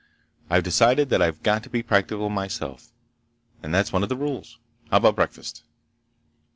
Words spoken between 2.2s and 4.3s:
myself, and that's one of the